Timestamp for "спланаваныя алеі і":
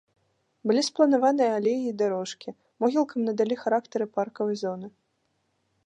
0.87-1.93